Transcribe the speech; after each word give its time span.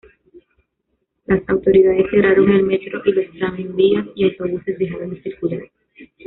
Las 1.27 1.47
autoridades 1.47 2.09
cerraron 2.09 2.49
el 2.49 2.63
metro, 2.63 3.03
y 3.05 3.11
los 3.11 3.31
tranvías 3.37 4.07
y 4.15 4.23
autobuses 4.23 4.79
dejaron 4.79 5.11
de 5.11 5.21
circular. 5.21 5.69